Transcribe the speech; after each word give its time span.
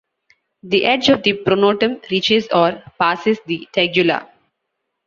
The 0.63 0.83
edge 0.85 1.09
of 1.09 1.21
the 1.21 1.33
pronotum 1.33 2.01
reaches 2.09 2.47
or 2.51 2.81
passes 2.97 3.37
the 3.45 3.67
tegula. 3.71 4.27